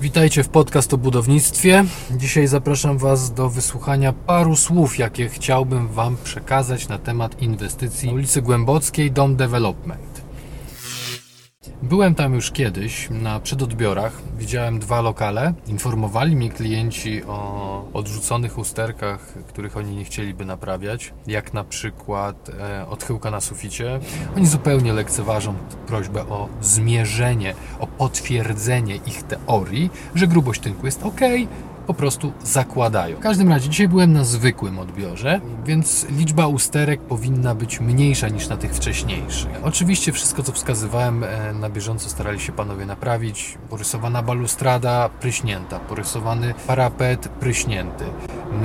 [0.00, 1.84] Witajcie w podcast o budownictwie.
[2.10, 8.42] Dzisiaj zapraszam Was do wysłuchania paru słów, jakie chciałbym Wam przekazać na temat inwestycji ulicy
[8.42, 10.17] Głębockiej Dom Development.
[11.88, 14.12] Byłem tam już kiedyś na przedodbiorach.
[14.38, 15.54] Widziałem dwa lokale.
[15.66, 22.86] Informowali mnie klienci o odrzuconych usterkach, których oni nie chcieliby naprawiać, jak na przykład e,
[22.88, 24.00] odchyłka na suficie.
[24.36, 25.54] Oni zupełnie lekceważą
[25.86, 31.20] prośbę o zmierzenie, o potwierdzenie ich teorii, że grubość tynku jest ok,
[31.88, 33.16] po prostu zakładają.
[33.16, 38.48] W każdym razie dzisiaj byłem na zwykłym odbiorze, więc liczba usterek powinna być mniejsza niż
[38.48, 39.50] na tych wcześniejszych.
[39.62, 43.58] Oczywiście wszystko co wskazywałem e, na bieżąco starali się panowie naprawić.
[43.70, 48.04] Porysowana balustrada pryśnięta, porysowany parapet pryśnięty,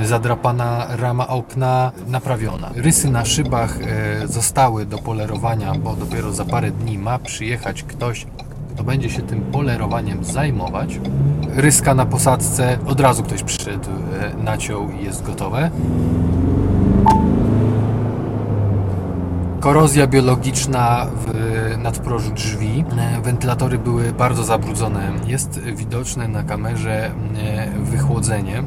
[0.03, 2.71] zadrapana rama okna naprawiona.
[2.75, 8.25] Rysy na szybach e, zostały do polerowania, bo dopiero za parę dni ma przyjechać ktoś,
[8.73, 10.99] kto będzie się tym polerowaniem zajmować.
[11.55, 15.71] Ryska na posadzce, od razu ktoś przyszedł, e, naciął i jest gotowe.
[19.59, 21.33] Korozja biologiczna w
[21.77, 22.85] nadprożu drzwi.
[22.97, 25.11] E, Wentylatory były bardzo zabrudzone.
[25.27, 27.11] Jest widoczne na kamerze e,
[27.79, 28.63] wychłodzenie,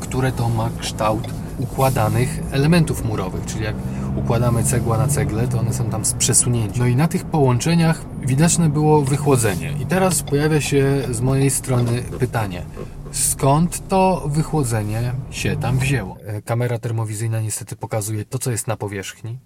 [0.00, 3.74] które to ma kształt układanych elementów murowych, czyli jak
[4.16, 6.80] układamy cegła na cegle, to one są tam z przesunięci.
[6.80, 9.72] No i na tych połączeniach widoczne było wychłodzenie.
[9.82, 12.62] I teraz pojawia się z mojej strony pytanie.
[13.12, 16.16] Skąd to wychłodzenie się tam wzięło?
[16.26, 19.38] E, Kamera termowizyjna niestety pokazuje to, co jest na powierzchni.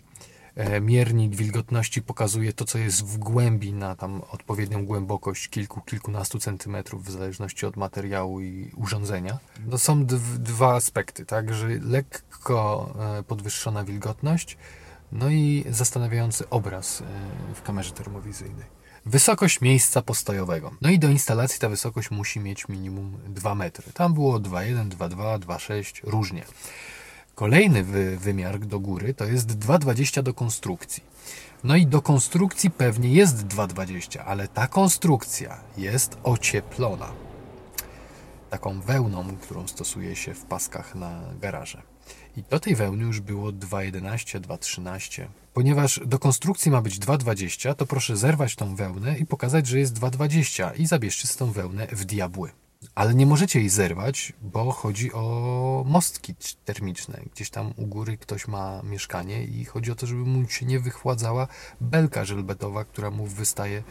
[0.55, 6.39] E, Miernik wilgotności pokazuje to, co jest w głębi na tam odpowiednią głębokość kilku, kilkunastu
[6.39, 9.39] centymetrów w zależności od materiału i urządzenia.
[9.67, 14.57] No są dw- dwa aspekty, tak, że lekko e, podwyższona wilgotność,
[15.13, 17.05] no i zastanawiający obraz e,
[17.55, 18.81] w kamerze termowizyjnej.
[19.07, 20.71] Wysokość miejsca postojowego.
[20.81, 23.93] No i do instalacji ta wysokość musi mieć minimum 2 metry.
[23.93, 26.45] Tam było 2,1, 2,2, 2,6, różnie.
[27.35, 31.03] Kolejny wy, wymiar do góry to jest 2,20 do konstrukcji.
[31.65, 37.13] No i do konstrukcji pewnie jest 2,20, ale ta konstrukcja jest ocieplona.
[38.51, 41.83] Taką wełną, którą stosuje się w paskach na garaże.
[42.37, 45.27] I do tej wełny już było 2,11, 2,13.
[45.55, 49.95] Ponieważ do konstrukcji ma być 2,20, to proszę zerwać tą wełnę i pokazać, że jest
[49.95, 52.51] 2,20 i zabierzcie z tą wełnę w diabły.
[52.95, 56.35] Ale nie możecie jej zerwać, bo chodzi o mostki
[56.65, 57.21] termiczne.
[57.35, 60.81] Gdzieś tam u góry ktoś ma mieszkanie i chodzi o to, żeby mu się nie
[60.81, 61.49] wychładzała
[61.81, 63.83] belka żelbetowa, która mu wystaje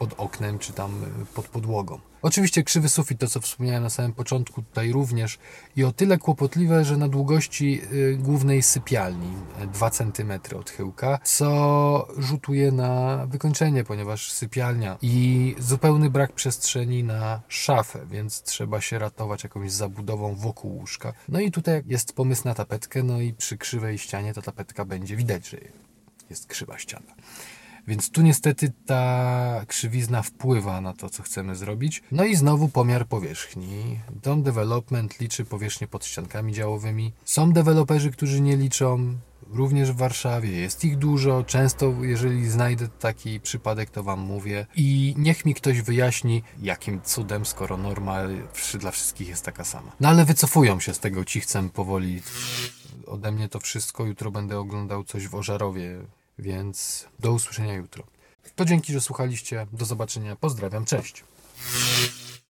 [0.00, 2.00] pod oknem czy tam pod podłogą.
[2.22, 5.38] Oczywiście krzywy sufit, to co wspomniałem na samym początku, tutaj również
[5.76, 9.32] i o tyle kłopotliwe, że na długości y, głównej sypialni
[9.72, 18.06] 2 cm odchyłka, co rzutuje na wykończenie, ponieważ sypialnia i zupełny brak przestrzeni na szafę,
[18.10, 21.12] więc trzeba się ratować jakąś zabudową wokół łóżka.
[21.28, 25.16] No i tutaj jest pomysł na tapetkę, no i przy krzywej ścianie ta tapetka będzie
[25.16, 25.58] widać, że
[26.30, 27.14] jest krzywa ściana.
[27.86, 32.02] Więc tu niestety ta krzywizna wpływa na to, co chcemy zrobić.
[32.12, 34.00] No i znowu pomiar powierzchni.
[34.22, 37.12] Dom Development liczy powierzchnię pod ściankami działowymi.
[37.24, 39.18] Są deweloperzy, którzy nie liczą.
[39.52, 41.44] Również w Warszawie jest ich dużo.
[41.44, 44.66] Często, jeżeli znajdę taki przypadek, to Wam mówię.
[44.76, 48.18] I niech mi ktoś wyjaśni, jakim cudem, skoro norma
[48.78, 49.92] dla wszystkich jest taka sama.
[50.00, 52.22] No ale wycofują się z tego cichcem powoli.
[53.06, 54.04] Ode mnie to wszystko.
[54.04, 55.98] Jutro będę oglądał coś w Ożarowie
[56.40, 58.04] więc do usłyszenia jutro.
[58.56, 59.66] To dzięki, że słuchaliście.
[59.72, 60.36] Do zobaczenia.
[60.36, 60.84] Pozdrawiam.
[60.84, 61.24] Cześć.